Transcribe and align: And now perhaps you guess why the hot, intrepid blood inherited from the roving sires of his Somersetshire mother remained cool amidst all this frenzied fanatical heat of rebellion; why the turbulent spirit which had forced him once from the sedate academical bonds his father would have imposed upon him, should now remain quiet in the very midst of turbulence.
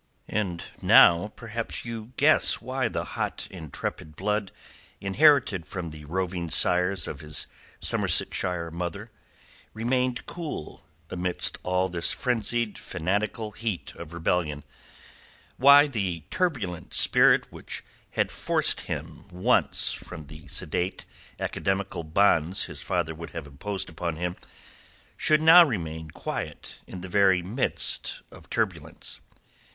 And 0.29 0.63
now 0.81 1.31
perhaps 1.35 1.85
you 1.85 2.13
guess 2.17 2.59
why 2.59 2.87
the 2.87 3.03
hot, 3.03 3.47
intrepid 3.51 4.15
blood 4.15 4.51
inherited 4.99 5.67
from 5.67 5.91
the 5.91 6.05
roving 6.05 6.49
sires 6.49 7.07
of 7.07 7.19
his 7.19 7.45
Somersetshire 7.81 8.71
mother 8.71 9.11
remained 9.75 10.25
cool 10.25 10.87
amidst 11.11 11.59
all 11.61 11.87
this 11.87 12.11
frenzied 12.11 12.79
fanatical 12.79 13.51
heat 13.51 13.93
of 13.93 14.11
rebellion; 14.11 14.63
why 15.57 15.85
the 15.85 16.21
turbulent 16.31 16.95
spirit 16.95 17.51
which 17.51 17.83
had 18.13 18.31
forced 18.31 18.79
him 18.81 19.27
once 19.29 19.91
from 19.93 20.25
the 20.25 20.47
sedate 20.47 21.05
academical 21.39 22.03
bonds 22.03 22.63
his 22.63 22.81
father 22.81 23.13
would 23.13 23.29
have 23.37 23.45
imposed 23.45 23.87
upon 23.87 24.15
him, 24.15 24.35
should 25.15 25.43
now 25.43 25.63
remain 25.63 26.09
quiet 26.09 26.79
in 26.87 27.01
the 27.01 27.07
very 27.07 27.43
midst 27.43 28.23
of 28.31 28.49
turbulence. 28.49 29.19